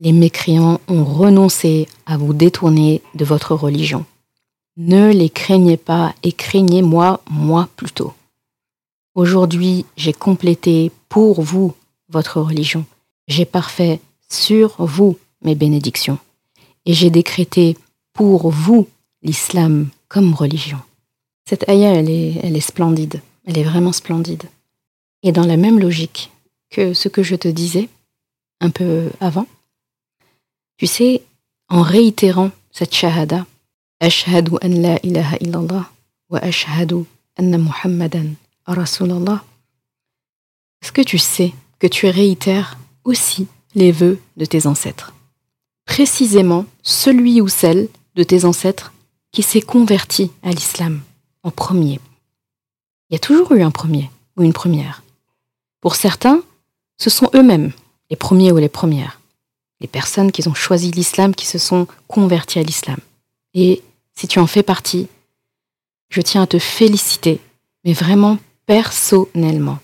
les 0.00 0.12
mécréants 0.12 0.80
ont 0.88 1.04
renoncé 1.04 1.86
à 2.04 2.16
vous 2.16 2.34
détourner 2.34 3.00
de 3.14 3.24
votre 3.24 3.54
religion. 3.54 4.04
Ne 4.76 5.10
les 5.10 5.30
craignez 5.30 5.78
pas 5.78 6.14
et 6.22 6.32
craignez-moi, 6.32 7.22
moi 7.30 7.68
plutôt. 7.76 8.12
Aujourd'hui, 9.14 9.86
j'ai 9.96 10.12
complété 10.12 10.92
pour 11.08 11.40
vous 11.40 11.74
votre 12.10 12.42
religion. 12.42 12.84
J'ai 13.26 13.46
parfait 13.46 14.00
sur 14.28 14.84
vous 14.84 15.18
mes 15.40 15.54
bénédictions. 15.54 16.18
Et 16.84 16.92
j'ai 16.92 17.08
décrété 17.08 17.78
pour 18.12 18.50
vous 18.50 18.86
l'islam 19.22 19.88
comme 20.08 20.34
religion. 20.34 20.78
Cette 21.48 21.66
ayah, 21.70 21.94
elle 21.94 22.10
est, 22.10 22.34
elle 22.42 22.56
est 22.56 22.60
splendide. 22.60 23.22
Elle 23.46 23.56
est 23.58 23.64
vraiment 23.64 23.92
splendide. 23.92 24.44
Et 25.22 25.32
dans 25.32 25.46
la 25.46 25.56
même 25.56 25.80
logique 25.80 26.30
que 26.68 26.92
ce 26.92 27.08
que 27.08 27.22
je 27.22 27.36
te 27.36 27.48
disais 27.48 27.88
un 28.60 28.68
peu 28.68 29.08
avant, 29.20 29.46
tu 30.76 30.86
sais, 30.86 31.22
en 31.70 31.80
réitérant 31.80 32.50
cette 32.70 32.94
shahada, 32.94 33.46
Ashhadu 34.00 34.58
an 34.60 34.68
la 34.82 34.98
ilaha 35.02 35.36
illallah 35.40 35.90
wa 36.28 36.38
ashhadu 36.40 37.06
anna 37.38 37.56
Muhammadan 37.56 38.34
Rasulallah, 38.66 39.42
est-ce 40.82 40.92
que 40.92 41.00
tu 41.00 41.16
sais 41.16 41.54
que 41.78 41.86
tu 41.86 42.06
réitères 42.06 42.76
aussi 43.04 43.46
les 43.74 43.92
vœux 43.92 44.20
de 44.36 44.44
tes 44.44 44.66
ancêtres? 44.66 45.14
Précisément 45.86 46.66
celui 46.82 47.40
ou 47.40 47.48
celle 47.48 47.88
de 48.16 48.22
tes 48.22 48.44
ancêtres 48.44 48.92
qui 49.32 49.42
s'est 49.42 49.62
converti 49.62 50.30
à 50.42 50.50
l'islam 50.50 51.00
en 51.42 51.50
premier. 51.50 51.98
Il 53.08 53.14
y 53.14 53.16
a 53.16 53.20
toujours 53.20 53.52
eu 53.52 53.62
un 53.62 53.70
premier 53.70 54.10
ou 54.36 54.42
une 54.42 54.52
première. 54.52 55.02
Pour 55.80 55.94
certains, 55.94 56.42
ce 56.98 57.08
sont 57.08 57.30
eux-mêmes 57.34 57.72
les 58.10 58.16
premiers 58.16 58.52
ou 58.52 58.58
les 58.58 58.68
premières, 58.68 59.20
les 59.80 59.88
personnes 59.88 60.32
qui 60.32 60.46
ont 60.48 60.54
choisi 60.54 60.90
l'islam, 60.90 61.34
qui 61.34 61.46
se 61.46 61.58
sont 61.58 61.86
converties 62.08 62.58
à 62.58 62.62
l'islam. 62.62 62.98
Et 63.56 63.82
si 64.14 64.28
tu 64.28 64.38
en 64.38 64.46
fais 64.46 64.62
partie, 64.62 65.08
je 66.10 66.20
tiens 66.20 66.42
à 66.42 66.46
te 66.46 66.58
féliciter, 66.58 67.40
mais 67.84 67.94
vraiment 67.94 68.38
personnellement. 68.66 69.78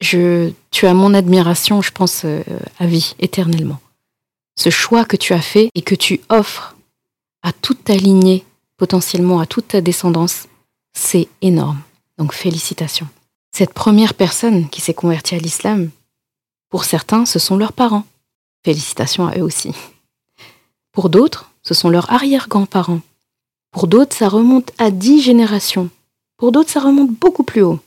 Je, 0.00 0.50
tu 0.70 0.86
as 0.86 0.94
mon 0.94 1.14
admiration, 1.14 1.82
je 1.82 1.92
pense, 1.92 2.22
euh, 2.24 2.42
à 2.78 2.86
vie, 2.86 3.14
éternellement. 3.20 3.78
Ce 4.58 4.70
choix 4.70 5.04
que 5.04 5.16
tu 5.16 5.34
as 5.34 5.42
fait 5.42 5.68
et 5.74 5.82
que 5.82 5.94
tu 5.94 6.20
offres 6.30 6.74
à 7.42 7.52
toute 7.52 7.84
ta 7.84 7.94
lignée, 7.94 8.44
potentiellement 8.78 9.38
à 9.38 9.46
toute 9.46 9.68
ta 9.68 9.82
descendance, 9.82 10.48
c'est 10.94 11.28
énorme. 11.42 11.80
Donc 12.16 12.32
félicitations. 12.32 13.08
Cette 13.54 13.74
première 13.74 14.14
personne 14.14 14.68
qui 14.70 14.80
s'est 14.80 14.94
convertie 14.94 15.34
à 15.34 15.38
l'islam, 15.38 15.90
pour 16.70 16.84
certains, 16.84 17.26
ce 17.26 17.38
sont 17.38 17.58
leurs 17.58 17.74
parents. 17.74 18.06
Félicitations 18.64 19.26
à 19.26 19.36
eux 19.36 19.42
aussi. 19.42 19.74
Pour 20.92 21.10
d'autres, 21.10 21.51
ce 21.62 21.74
sont 21.74 21.90
leurs 21.90 22.10
arrière-grands-parents. 22.10 23.00
Pour 23.70 23.86
d'autres, 23.86 24.16
ça 24.16 24.28
remonte 24.28 24.72
à 24.78 24.90
dix 24.90 25.22
générations. 25.22 25.90
Pour 26.36 26.52
d'autres, 26.52 26.70
ça 26.70 26.80
remonte 26.80 27.10
beaucoup 27.10 27.44
plus 27.44 27.62
haut. 27.62 27.80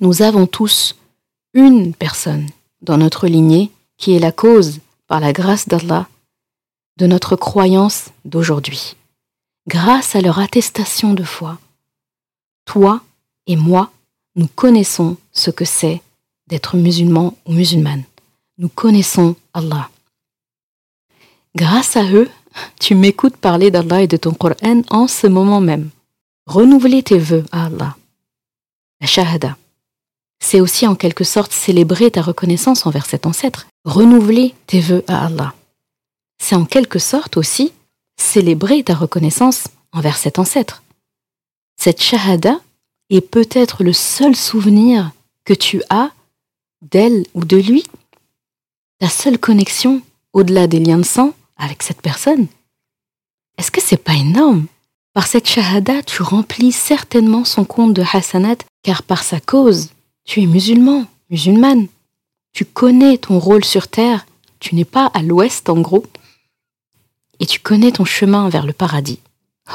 Nous 0.00 0.22
avons 0.22 0.46
tous 0.46 0.96
une 1.54 1.94
personne 1.94 2.46
dans 2.82 2.96
notre 2.96 3.26
lignée 3.26 3.70
qui 3.96 4.12
est 4.12 4.18
la 4.18 4.32
cause, 4.32 4.80
par 5.06 5.20
la 5.20 5.32
grâce 5.32 5.68
d'Allah, 5.68 6.08
de 6.96 7.06
notre 7.06 7.34
croyance 7.34 8.10
d'aujourd'hui, 8.24 8.96
grâce 9.66 10.14
à 10.14 10.20
leur 10.20 10.38
attestation 10.38 11.14
de 11.14 11.24
foi. 11.24 11.58
Toi 12.64 13.02
et 13.46 13.56
moi, 13.56 13.90
nous 14.36 14.46
connaissons 14.46 15.16
ce 15.32 15.50
que 15.50 15.64
c'est 15.64 16.00
d'être 16.46 16.76
musulman 16.76 17.36
ou 17.46 17.52
musulmane. 17.52 18.04
Nous 18.58 18.68
connaissons 18.68 19.34
Allah. 19.52 19.90
Grâce 21.56 21.96
à 21.96 22.04
eux, 22.04 22.30
tu 22.80 22.94
m'écoutes 22.94 23.36
parler 23.36 23.70
d'Allah 23.70 24.02
et 24.02 24.06
de 24.06 24.16
ton 24.16 24.32
Coran 24.32 24.82
en 24.90 25.06
ce 25.06 25.26
moment 25.26 25.60
même. 25.60 25.90
Renouveler 26.46 27.02
tes 27.02 27.18
vœux 27.18 27.44
à 27.52 27.66
Allah. 27.66 27.96
La 29.00 29.06
shahada. 29.06 29.56
C'est 30.42 30.60
aussi 30.60 30.86
en 30.86 30.94
quelque 30.94 31.24
sorte 31.24 31.52
célébrer 31.52 32.10
ta 32.10 32.22
reconnaissance 32.22 32.86
envers 32.86 33.06
cet 33.06 33.26
ancêtre. 33.26 33.66
Renouveler 33.84 34.54
tes 34.66 34.80
vœux 34.80 35.04
à 35.06 35.26
Allah 35.26 35.54
c'est 36.40 36.56
en 36.56 36.64
quelque 36.64 36.98
sorte 36.98 37.36
aussi 37.36 37.72
célébrer 38.16 38.82
ta 38.82 38.94
reconnaissance 38.94 39.64
envers 39.92 40.16
cet 40.16 40.38
ancêtre. 40.38 40.82
Cette 41.76 42.02
shahada 42.02 42.60
est 43.10 43.20
peut-être 43.20 43.84
le 43.84 43.92
seul 43.92 44.34
souvenir 44.34 45.12
que 45.44 45.54
tu 45.54 45.82
as 45.90 46.10
d'elle 46.82 47.24
ou 47.34 47.44
de 47.44 47.56
lui, 47.56 47.84
ta 48.98 49.08
seule 49.08 49.38
connexion 49.38 50.02
au-delà 50.32 50.66
des 50.66 50.80
liens 50.80 50.98
de 50.98 51.04
sang 51.04 51.34
avec 51.60 51.84
cette 51.84 52.02
personne. 52.02 52.48
Est-ce 53.58 53.70
que 53.70 53.80
c'est 53.80 53.96
pas 54.02 54.14
énorme? 54.14 54.66
Par 55.12 55.26
cette 55.26 55.48
shahada, 55.48 56.02
tu 56.02 56.22
remplis 56.22 56.72
certainement 56.72 57.44
son 57.44 57.64
compte 57.64 57.94
de 57.94 58.02
hasanat, 58.12 58.56
car 58.82 59.02
par 59.02 59.22
sa 59.22 59.38
cause, 59.38 59.90
tu 60.24 60.40
es 60.42 60.46
musulman, 60.46 61.06
musulmane. 61.28 61.86
Tu 62.52 62.64
connais 62.64 63.18
ton 63.18 63.38
rôle 63.38 63.64
sur 63.64 63.88
terre, 63.88 64.26
tu 64.58 64.74
n'es 64.74 64.84
pas 64.84 65.06
à 65.14 65.22
l'ouest 65.22 65.68
en 65.68 65.80
gros, 65.80 66.06
et 67.38 67.46
tu 67.46 67.60
connais 67.60 67.92
ton 67.92 68.04
chemin 68.04 68.48
vers 68.48 68.66
le 68.66 68.72
paradis. 68.72 69.18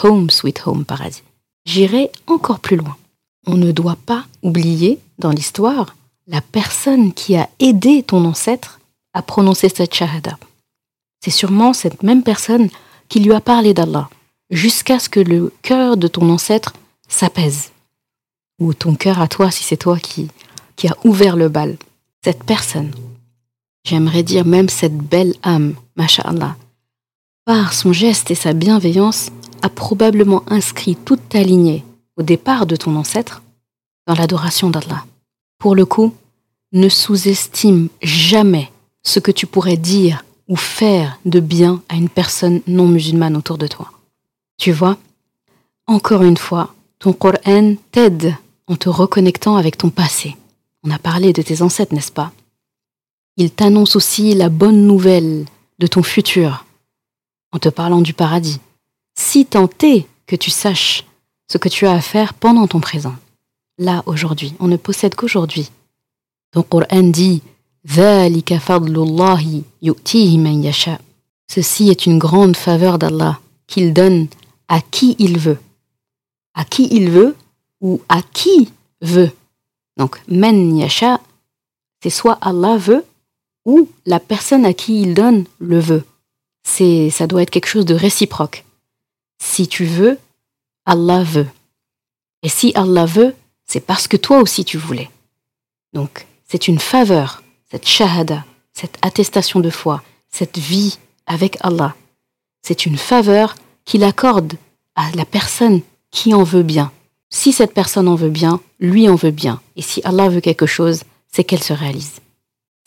Home, 0.03 0.29
sweet 0.29 0.65
home, 0.65 0.85
paradis. 0.85 1.23
J'irai 1.65 2.11
encore 2.27 2.59
plus 2.59 2.77
loin. 2.77 2.95
On 3.47 3.55
ne 3.55 3.71
doit 3.71 3.97
pas 4.05 4.25
oublier 4.43 4.99
dans 5.19 5.31
l'histoire 5.31 5.95
la 6.27 6.41
personne 6.41 7.13
qui 7.13 7.35
a 7.35 7.49
aidé 7.59 8.03
ton 8.03 8.25
ancêtre 8.25 8.79
à 9.13 9.21
prononcer 9.21 9.69
cette 9.69 9.93
shahada. 9.93 10.37
C'est 11.25 11.31
sûrement 11.31 11.73
cette 11.73 12.03
même 12.03 12.21
personne 12.21 12.69
qui 13.09 13.19
lui 13.19 13.33
a 13.33 13.41
parlé 13.41 13.73
d'Allah, 13.73 14.11
jusqu'à 14.51 14.99
ce 14.99 15.09
que 15.09 15.19
le 15.19 15.51
cœur 15.63 15.97
de 15.97 16.07
ton 16.07 16.29
ancêtre 16.29 16.73
s'apaise. 17.07 17.71
Ou 18.59 18.75
ton 18.75 18.93
cœur 18.93 19.19
à 19.19 19.27
toi, 19.27 19.49
si 19.49 19.63
c'est 19.63 19.75
toi 19.75 19.97
qui, 19.97 20.27
qui 20.75 20.87
a 20.87 20.95
ouvert 21.03 21.35
le 21.35 21.49
bal. 21.49 21.77
Cette 22.23 22.43
personne, 22.43 22.91
j'aimerais 23.83 24.21
dire 24.21 24.45
même 24.45 24.69
cette 24.69 24.95
belle 24.95 25.33
âme, 25.41 25.73
masha'Allah, 25.95 26.57
par 27.43 27.73
son 27.73 27.91
geste 27.91 28.29
et 28.29 28.35
sa 28.35 28.53
bienveillance, 28.53 29.31
a 29.63 29.69
probablement 29.69 30.43
inscrit 30.45 30.95
toute 30.95 31.27
ta 31.27 31.41
lignée 31.41 31.83
au 32.17 32.21
départ 32.21 32.67
de 32.67 32.75
ton 32.75 32.95
ancêtre 32.95 33.41
dans 34.05 34.13
l'adoration 34.13 34.69
d'Allah. 34.69 35.03
Pour 35.57 35.73
le 35.73 35.87
coup, 35.87 36.13
ne 36.71 36.87
sous-estime 36.87 37.89
jamais 38.03 38.71
ce 39.01 39.19
que 39.19 39.31
tu 39.31 39.47
pourrais 39.47 39.77
dire 39.77 40.23
ou 40.47 40.55
faire 40.55 41.19
de 41.25 41.39
bien 41.39 41.81
à 41.89 41.95
une 41.95 42.09
personne 42.09 42.61
non 42.67 42.87
musulmane 42.87 43.35
autour 43.35 43.57
de 43.57 43.67
toi. 43.67 43.91
Tu 44.57 44.71
vois, 44.71 44.97
encore 45.87 46.23
une 46.23 46.37
fois, 46.37 46.73
ton 46.99 47.13
Coran 47.13 47.75
t'aide 47.91 48.35
en 48.67 48.75
te 48.75 48.89
reconnectant 48.89 49.55
avec 49.55 49.77
ton 49.77 49.89
passé. 49.89 50.35
On 50.83 50.91
a 50.91 50.99
parlé 50.99 51.33
de 51.33 51.41
tes 51.41 51.61
ancêtres, 51.61 51.93
n'est-ce 51.93 52.11
pas? 52.11 52.31
Il 53.37 53.51
t'annonce 53.51 53.95
aussi 53.95 54.33
la 54.33 54.49
bonne 54.49 54.87
nouvelle 54.87 55.45
de 55.79 55.87
ton 55.87 56.03
futur 56.03 56.65
en 57.51 57.59
te 57.59 57.69
parlant 57.69 58.01
du 58.01 58.13
paradis. 58.13 58.59
Si 59.17 59.45
tant 59.45 59.69
est 59.83 60.07
que 60.25 60.35
tu 60.35 60.51
saches 60.51 61.05
ce 61.49 61.57
que 61.57 61.69
tu 61.69 61.85
as 61.85 61.93
à 61.93 62.01
faire 62.01 62.33
pendant 62.33 62.67
ton 62.67 62.79
présent. 62.79 63.15
Là, 63.77 64.03
aujourd'hui, 64.05 64.53
on 64.59 64.67
ne 64.67 64.77
possède 64.77 65.15
qu'aujourd'hui. 65.15 65.69
Ton 66.51 66.63
Coran 66.63 67.03
dit 67.03 67.41
Ceci 71.47 71.89
est 71.89 72.05
une 72.05 72.17
grande 72.17 72.57
faveur 72.57 72.97
d'Allah 72.97 73.39
qu'il 73.67 73.93
donne 73.93 74.27
à 74.67 74.81
qui 74.81 75.15
il 75.19 75.37
veut. 75.37 75.59
À 76.55 76.65
qui 76.65 76.87
il 76.91 77.09
veut 77.11 77.35
ou 77.81 78.01
à 78.09 78.21
qui 78.21 78.71
veut. 79.01 79.31
Donc, 79.97 80.19
men 80.27 80.75
yasha, 80.75 81.21
c'est 82.01 82.09
soit 82.09 82.39
Allah 82.41 82.77
veut 82.77 83.05
ou 83.65 83.87
la 84.05 84.19
personne 84.19 84.65
à 84.65 84.73
qui 84.73 85.01
il 85.01 85.13
donne 85.13 85.45
le 85.59 85.79
veut. 85.79 86.03
C'est, 86.63 87.11
ça 87.11 87.27
doit 87.27 87.43
être 87.43 87.51
quelque 87.51 87.67
chose 87.67 87.85
de 87.85 87.93
réciproque. 87.93 88.65
Si 89.37 89.67
tu 89.67 89.85
veux, 89.85 90.17
Allah 90.85 91.23
veut. 91.23 91.47
Et 92.41 92.49
si 92.49 92.71
Allah 92.75 93.05
veut, 93.05 93.35
c'est 93.65 93.79
parce 93.79 94.07
que 94.07 94.17
toi 94.17 94.39
aussi 94.39 94.65
tu 94.65 94.77
voulais. 94.77 95.09
Donc, 95.93 96.25
c'est 96.47 96.67
une 96.67 96.79
faveur, 96.79 97.41
cette 97.75 97.89
shahada, 97.89 98.45
cette 98.71 98.97
attestation 99.01 99.59
de 99.59 99.69
foi, 99.69 100.01
cette 100.29 100.57
vie 100.57 100.97
avec 101.25 101.57
Allah. 101.59 101.93
C'est 102.61 102.85
une 102.85 102.95
faveur 102.95 103.55
qu'il 103.83 104.05
accorde 104.05 104.53
à 104.95 105.11
la 105.13 105.25
personne 105.25 105.81
qui 106.09 106.33
en 106.33 106.43
veut 106.43 106.63
bien. 106.63 106.93
Si 107.29 107.51
cette 107.51 107.73
personne 107.73 108.07
en 108.07 108.15
veut 108.15 108.29
bien, 108.29 108.61
lui 108.79 109.09
en 109.09 109.15
veut 109.15 109.31
bien. 109.31 109.59
Et 109.75 109.81
si 109.81 109.99
Allah 110.05 110.29
veut 110.29 110.39
quelque 110.39 110.65
chose, 110.65 111.03
c'est 111.29 111.43
qu'elle 111.43 111.61
se 111.61 111.73
réalise. 111.73 112.21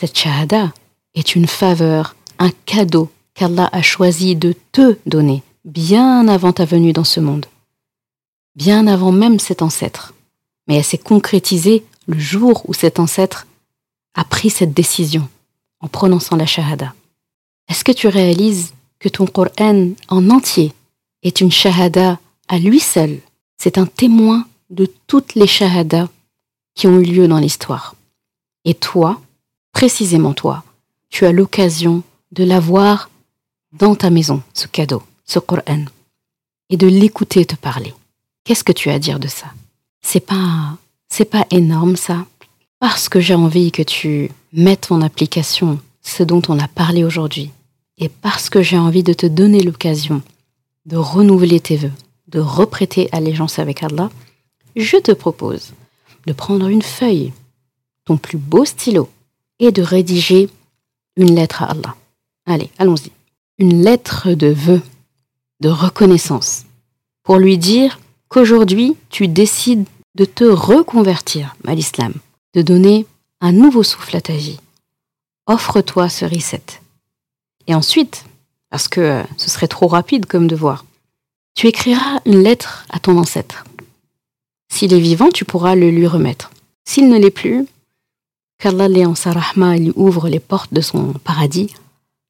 Cette 0.00 0.16
shahada 0.16 0.72
est 1.14 1.34
une 1.34 1.48
faveur, 1.48 2.16
un 2.38 2.50
cadeau 2.64 3.10
qu'Allah 3.34 3.68
a 3.70 3.82
choisi 3.82 4.36
de 4.36 4.54
te 4.72 4.96
donner 5.04 5.42
bien 5.66 6.28
avant 6.28 6.54
ta 6.54 6.64
venue 6.64 6.94
dans 6.94 7.04
ce 7.04 7.20
monde, 7.20 7.44
bien 8.54 8.86
avant 8.86 9.12
même 9.12 9.38
cet 9.38 9.60
ancêtre. 9.60 10.14
Mais 10.66 10.76
elle 10.76 10.84
s'est 10.84 10.96
concrétisée 10.96 11.84
le 12.06 12.18
jour 12.18 12.62
où 12.66 12.72
cet 12.72 12.98
ancêtre 12.98 13.46
a 14.18 14.24
pris 14.24 14.50
cette 14.50 14.74
décision 14.74 15.28
en 15.78 15.86
prononçant 15.86 16.34
la 16.34 16.44
shahada. 16.44 16.92
Est-ce 17.68 17.84
que 17.84 17.92
tu 17.92 18.08
réalises 18.08 18.74
que 18.98 19.08
ton 19.08 19.26
Coran 19.26 19.90
en 20.08 20.30
entier 20.30 20.72
est 21.22 21.40
une 21.40 21.52
shahada 21.52 22.18
à 22.48 22.58
lui 22.58 22.80
seul? 22.80 23.20
C'est 23.58 23.78
un 23.78 23.86
témoin 23.86 24.44
de 24.70 24.86
toutes 25.06 25.36
les 25.36 25.46
shahadas 25.46 26.08
qui 26.74 26.88
ont 26.88 26.98
eu 26.98 27.04
lieu 27.04 27.28
dans 27.28 27.38
l'histoire. 27.38 27.94
Et 28.64 28.74
toi, 28.74 29.20
précisément 29.70 30.34
toi, 30.34 30.64
tu 31.10 31.24
as 31.24 31.30
l'occasion 31.30 32.02
de 32.32 32.42
l'avoir 32.42 33.10
dans 33.72 33.94
ta 33.94 34.10
maison, 34.10 34.42
ce 34.52 34.66
cadeau, 34.66 35.04
ce 35.24 35.38
Coran, 35.38 35.84
et 36.70 36.76
de 36.76 36.88
l'écouter 36.88 37.44
te 37.44 37.54
parler. 37.54 37.94
Qu'est-ce 38.42 38.64
que 38.64 38.72
tu 38.72 38.90
as 38.90 38.94
à 38.94 38.98
dire 38.98 39.20
de 39.20 39.28
ça? 39.28 39.46
C'est 40.00 40.26
pas, 40.26 40.76
c'est 41.08 41.30
pas 41.30 41.46
énorme 41.52 41.94
ça? 41.94 42.26
Parce 42.80 43.08
que 43.08 43.20
j'ai 43.20 43.34
envie 43.34 43.72
que 43.72 43.82
tu 43.82 44.30
mettes 44.52 44.92
en 44.92 45.02
application 45.02 45.80
ce 46.02 46.22
dont 46.22 46.42
on 46.48 46.58
a 46.58 46.68
parlé 46.68 47.04
aujourd'hui, 47.04 47.50
et 47.98 48.08
parce 48.08 48.48
que 48.50 48.62
j'ai 48.62 48.78
envie 48.78 49.02
de 49.02 49.12
te 49.12 49.26
donner 49.26 49.62
l'occasion 49.62 50.22
de 50.86 50.96
renouveler 50.96 51.60
tes 51.60 51.76
vœux, 51.76 51.92
de 52.28 52.40
reprêter 52.40 53.08
allégeance 53.12 53.58
avec 53.58 53.82
Allah, 53.82 54.10
je 54.76 54.96
te 54.96 55.12
propose 55.12 55.72
de 56.26 56.32
prendre 56.32 56.68
une 56.68 56.82
feuille, 56.82 57.32
ton 58.04 58.16
plus 58.16 58.38
beau 58.38 58.64
stylo, 58.64 59.08
et 59.58 59.72
de 59.72 59.82
rédiger 59.82 60.48
une 61.16 61.34
lettre 61.34 61.62
à 61.62 61.72
Allah. 61.72 61.96
Allez, 62.46 62.70
allons-y. 62.78 63.10
Une 63.58 63.82
lettre 63.82 64.32
de 64.32 64.46
vœux, 64.46 64.82
de 65.60 65.68
reconnaissance, 65.68 66.64
pour 67.24 67.38
lui 67.38 67.58
dire 67.58 67.98
qu'aujourd'hui, 68.28 68.96
tu 69.10 69.26
décides 69.26 69.84
de 70.14 70.24
te 70.24 70.44
reconvertir 70.44 71.56
à 71.66 71.74
l'islam, 71.74 72.14
de 72.54 72.62
donner 72.62 73.06
un 73.40 73.52
nouveau 73.52 73.82
souffle 73.82 74.16
à 74.16 74.20
ta 74.20 74.34
vie. 74.34 74.58
Offre-toi 75.46 76.08
ce 76.08 76.24
reset. 76.24 76.62
Et 77.66 77.74
ensuite, 77.74 78.24
parce 78.70 78.88
que 78.88 79.00
euh, 79.00 79.22
ce 79.36 79.50
serait 79.50 79.68
trop 79.68 79.86
rapide 79.86 80.26
comme 80.26 80.46
devoir, 80.46 80.84
tu 81.54 81.66
écriras 81.66 82.20
une 82.24 82.42
lettre 82.42 82.86
à 82.90 82.98
ton 82.98 83.18
ancêtre. 83.18 83.64
S'il 84.70 84.92
est 84.92 85.00
vivant, 85.00 85.30
tu 85.30 85.44
pourras 85.44 85.74
le 85.74 85.90
lui 85.90 86.06
remettre. 86.06 86.50
S'il 86.84 87.08
ne 87.08 87.18
l'est 87.18 87.30
plus, 87.30 87.66
qu'Allah 88.58 88.88
lui 88.88 89.92
ouvre 89.96 90.28
les 90.28 90.40
portes 90.40 90.72
de 90.72 90.80
son 90.80 91.12
paradis, 91.24 91.74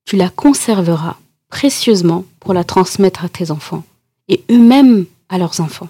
tu 0.04 0.16
la 0.16 0.28
conserveras 0.28 1.16
précieusement 1.48 2.24
pour 2.40 2.54
la 2.54 2.64
transmettre 2.64 3.24
à 3.24 3.28
tes 3.28 3.50
enfants 3.50 3.85
et 4.28 4.44
eux-mêmes 4.50 5.07
à 5.28 5.38
leurs 5.38 5.61
enfants. 5.61 5.88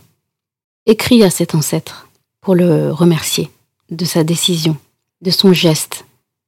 Écris 0.87 1.23
à 1.23 1.31
cet 1.31 1.55
ancêtre 1.55 2.09
pour 2.41 2.55
le 2.55 2.93
remercier 2.93 3.51
de 3.91 4.05
sa 4.05 4.25
décision, 4.25 4.77
de 5.21 5.31
son 5.31 5.53
geste, 5.53 6.05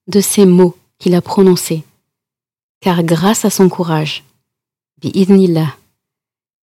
de 0.06 0.20
ses 0.20 0.46
mots 0.46 0.76
qu'il 0.98 1.14
a 1.14 1.22
prononcés, 1.22 1.84
car 2.80 3.02
grâce 3.02 3.44
à 3.44 3.50
son 3.50 3.68
courage, 3.68 4.24
bi'idnillah, 5.00 5.74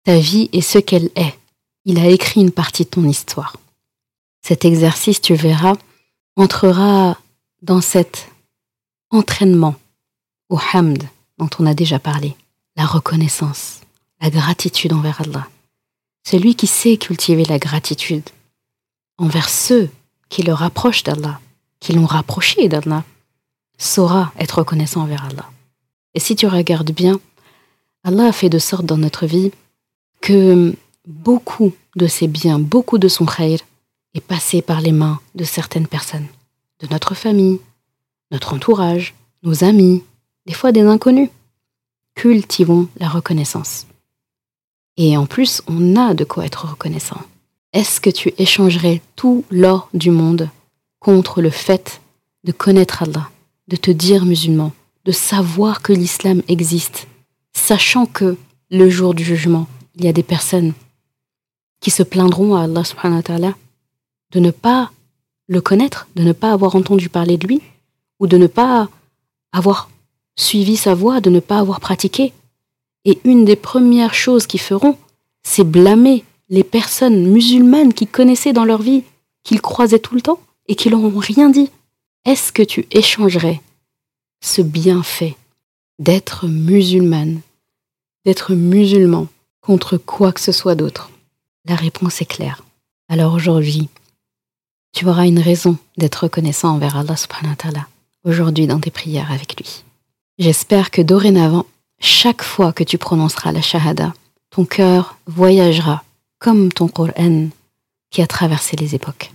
ta 0.03 0.19
vie 0.19 0.49
est 0.53 0.61
ce 0.61 0.79
qu'elle 0.79 1.09
est. 1.15 1.37
Il 1.85 1.99
a 1.99 2.07
écrit 2.07 2.41
une 2.41 2.51
partie 2.51 2.83
de 2.83 2.89
ton 2.89 3.07
histoire. 3.07 3.55
Cet 4.41 4.65
exercice, 4.65 5.21
tu 5.21 5.35
verras, 5.35 5.75
entrera 6.35 7.17
dans 7.61 7.81
cet 7.81 8.29
entraînement 9.09 9.75
au 10.49 10.59
hamd 10.73 11.03
dont 11.37 11.49
on 11.59 11.65
a 11.65 11.73
déjà 11.73 11.99
parlé, 11.99 12.35
la 12.75 12.85
reconnaissance, 12.85 13.81
la 14.21 14.29
gratitude 14.29 14.93
envers 14.93 15.21
Allah. 15.21 15.47
Celui 16.23 16.55
qui 16.55 16.67
sait 16.67 16.97
cultiver 16.97 17.45
la 17.45 17.59
gratitude 17.59 18.29
envers 19.17 19.49
ceux 19.49 19.89
qui 20.29 20.43
le 20.43 20.53
rapprochent 20.53 21.03
d'Allah, 21.03 21.39
qui 21.79 21.93
l'ont 21.93 22.05
rapproché 22.05 22.67
d'Allah, 22.67 23.03
saura 23.77 24.31
être 24.37 24.59
reconnaissant 24.59 25.01
envers 25.01 25.25
Allah. 25.25 25.49
Et 26.13 26.19
si 26.19 26.35
tu 26.35 26.47
regardes 26.47 26.91
bien, 26.91 27.19
Allah 28.03 28.27
a 28.27 28.31
fait 28.31 28.49
de 28.49 28.59
sorte 28.59 28.85
dans 28.85 28.97
notre 28.97 29.25
vie 29.25 29.51
que 30.21 30.75
beaucoup 31.05 31.73
de 31.95 32.07
ses 32.07 32.27
biens, 32.27 32.59
beaucoup 32.59 32.97
de 32.97 33.07
son 33.07 33.25
khair 33.25 33.59
est 34.13 34.21
passé 34.21 34.61
par 34.61 34.81
les 34.81 34.91
mains 34.91 35.19
de 35.35 35.43
certaines 35.43 35.87
personnes, 35.87 36.27
de 36.79 36.87
notre 36.87 37.15
famille, 37.15 37.59
notre 38.31 38.53
entourage, 38.53 39.13
nos 39.43 39.63
amis, 39.63 40.03
des 40.45 40.53
fois 40.53 40.71
des 40.71 40.81
inconnus. 40.81 41.29
Cultivons 42.15 42.87
la 42.97 43.09
reconnaissance. 43.09 43.85
Et 44.97 45.15
en 45.15 45.27
plus, 45.27 45.61
on 45.67 45.95
a 45.95 46.15
de 46.15 46.23
quoi 46.23 46.45
être 46.45 46.67
reconnaissant. 46.67 47.21
Est-ce 47.77 48.01
que 48.01 48.09
tu 48.09 48.33
échangerais 48.39 49.03
tout 49.15 49.45
l'or 49.51 49.87
du 49.93 50.09
monde 50.09 50.49
contre 50.99 51.43
le 51.43 51.51
fait 51.51 52.01
de 52.43 52.51
connaître 52.51 53.03
Allah, 53.03 53.29
de 53.67 53.75
te 53.75 53.91
dire 53.91 54.25
musulman, 54.25 54.71
de 55.05 55.11
savoir 55.11 55.83
que 55.83 55.93
l'islam 55.93 56.41
existe, 56.47 57.07
sachant 57.53 58.07
que 58.07 58.35
le 58.71 58.89
jour 58.89 59.13
du 59.13 59.23
jugement, 59.23 59.67
il 59.95 60.05
y 60.05 60.07
a 60.07 60.11
des 60.11 60.23
personnes 60.23 60.73
qui 61.79 61.91
se 61.91 62.01
plaindront 62.01 62.55
à 62.55 62.63
Allah 62.63 62.83
subhanahu 62.83 63.17
wa 63.17 63.21
ta'ala 63.21 63.55
de 64.31 64.39
ne 64.39 64.49
pas 64.49 64.89
le 65.47 65.61
connaître, 65.61 66.07
de 66.15 66.23
ne 66.23 66.33
pas 66.33 66.53
avoir 66.53 66.75
entendu 66.75 67.09
parler 67.09 67.37
de 67.37 67.45
lui, 67.45 67.61
ou 68.19 68.25
de 68.25 68.39
ne 68.39 68.47
pas 68.47 68.89
avoir 69.51 69.91
suivi 70.35 70.77
sa 70.77 70.95
voie, 70.95 71.21
de 71.21 71.29
ne 71.29 71.39
pas 71.39 71.59
avoir 71.59 71.79
pratiqué. 71.79 72.33
Et 73.05 73.19
une 73.23 73.45
des 73.45 73.55
premières 73.55 74.15
choses 74.15 74.47
qu'ils 74.47 74.61
feront, 74.61 74.97
c'est 75.43 75.63
blâmer 75.63 76.23
les 76.49 76.63
personnes 76.63 77.27
musulmanes 77.27 77.93
qui 77.93 78.07
connaissaient 78.07 78.53
dans 78.53 78.65
leur 78.65 78.81
vie, 78.81 79.03
qu'ils 79.43 79.61
croisaient 79.61 79.99
tout 79.99 80.15
le 80.15 80.21
temps 80.21 80.39
et 80.67 80.75
qui 80.75 80.89
leur 80.89 81.01
ont 81.01 81.17
rien 81.17 81.49
dit. 81.49 81.69
Est-ce 82.25 82.51
que 82.51 82.63
tu 82.63 82.87
échangerais 82.91 83.61
ce 84.41 84.61
bienfait 84.61 85.35
d'être 85.99 86.47
musulmane, 86.47 87.41
d'être 88.25 88.53
musulman 88.53 89.27
contre 89.61 89.97
quoi 89.97 90.31
que 90.31 90.41
ce 90.41 90.51
soit 90.51 90.75
d'autre? 90.75 91.09
La 91.65 91.75
réponse 91.75 92.21
est 92.21 92.25
claire. 92.25 92.63
Alors 93.09 93.33
aujourd'hui, 93.33 93.89
tu 94.93 95.07
auras 95.07 95.27
une 95.27 95.39
raison 95.39 95.77
d'être 95.97 96.23
reconnaissant 96.23 96.69
envers 96.69 96.97
Allah 96.97 97.15
subhanahu 97.15 97.51
wa 97.51 97.55
ta'ala 97.55 97.87
aujourd'hui 98.23 98.67
dans 98.67 98.79
tes 98.79 98.91
prières 98.91 99.31
avec 99.31 99.57
lui. 99.57 99.83
J'espère 100.37 100.91
que 100.91 101.01
dorénavant, 101.01 101.65
chaque 101.99 102.43
fois 102.43 102.73
que 102.73 102.83
tu 102.83 102.97
prononceras 102.97 103.51
la 103.51 103.61
shahada, 103.61 104.13
ton 104.49 104.65
cœur 104.65 105.17
voyagera 105.25 106.03
comme 106.39 106.71
ton 106.71 106.87
Qur'an 106.87 107.49
qui 108.09 108.21
a 108.21 108.27
traversé 108.27 108.75
les 108.77 108.95
époques. 108.95 109.31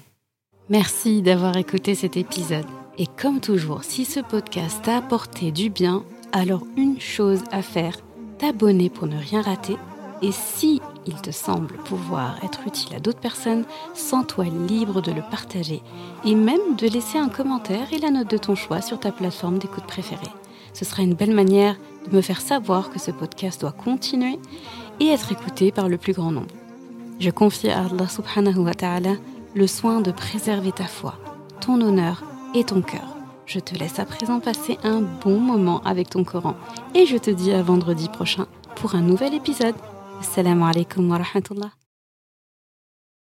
Merci 0.69 1.23
d'avoir 1.23 1.57
écouté 1.57 1.95
cet 1.95 2.17
épisode. 2.17 2.67
Et 2.99 3.07
comme 3.07 3.41
toujours, 3.41 3.85
si 3.85 4.05
ce 4.05 4.21
podcast 4.21 4.81
t'a 4.83 4.99
apporté 4.99 5.51
du 5.51 5.71
bien, 5.71 6.05
Alors 6.35 6.62
une 6.79 6.99
chose 6.99 7.43
à 7.51 7.61
faire, 7.61 7.95
t'abonner 8.38 8.88
pour 8.88 9.07
ne 9.07 9.19
rien 9.19 9.43
rater. 9.43 9.77
Et 10.23 10.33
si 10.33 10.81
il 11.05 11.21
te 11.21 11.31
semble 11.31 11.77
pouvoir 11.85 12.43
être 12.43 12.61
utile 12.67 12.95
à 12.95 13.01
d'autres 13.01 13.21
personnes, 13.21 13.65
sens-toi 13.93 14.47
libre 14.69 15.03
de 15.03 15.12
le 15.12 15.21
partager 15.21 15.83
et 16.25 16.35
même 16.35 16.77
de 16.79 16.87
laisser 16.87 17.19
un 17.19 17.29
commentaire 17.29 17.93
et 17.93 17.99
la 17.99 18.11
note 18.11 18.31
de 18.31 18.38
ton 18.38 18.55
choix 18.55 18.81
sur 18.81 18.99
ta 18.99 19.12
plateforme 19.12 19.59
d'écoute 19.59 19.85
préférée. 19.85 20.33
Ce 20.73 20.87
sera 20.87 21.03
une 21.03 21.15
belle 21.15 21.35
manière 21.35 21.77
de 22.09 22.17
me 22.17 22.23
faire 22.23 22.41
savoir 22.41 22.91
que 22.91 22.99
ce 22.99 23.11
podcast 23.11 23.61
doit 23.61 23.73
continuer 23.73 24.38
et 25.01 25.09
être 25.09 25.33
écouté 25.33 25.71
par 25.71 25.88
le 25.88 25.99
plus 25.99 26.15
grand 26.15 26.31
nombre. 26.31 26.62
Je 27.22 27.30
confie 27.30 27.70
à 27.70 27.85
Allah 27.85 28.08
subhanahu 28.08 28.64
wa 28.64 28.74
ta'ala 28.74 29.12
le 29.54 29.68
soin 29.68 30.00
de 30.00 30.11
préserver 30.11 30.72
ta 30.72 30.87
foi, 30.87 31.14
ton 31.61 31.80
honneur 31.80 32.24
et 32.52 32.64
ton 32.64 32.82
cœur. 32.82 33.16
Je 33.46 33.61
te 33.61 33.76
laisse 33.78 34.00
à 34.00 34.04
présent 34.04 34.40
passer 34.40 34.76
un 34.82 35.02
bon 35.02 35.38
moment 35.38 35.80
avec 35.85 36.11
ton 36.11 36.24
Coran 36.24 36.56
et 36.96 37.06
je 37.06 37.16
te 37.16 37.30
dis 37.30 37.52
à 37.52 37.62
vendredi 37.62 38.08
prochain 38.08 38.46
pour 38.74 38.96
un 38.96 39.02
nouvel 39.02 39.35
épisode. 39.35 39.76
Assalamu 40.20 40.64
alaikum 40.64 41.08
wa 41.12 41.18
rahmatullah. 41.18 41.82